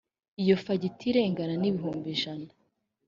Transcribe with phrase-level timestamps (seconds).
[0.41, 2.49] iyo fagitire ingana n’ibihumbi ijana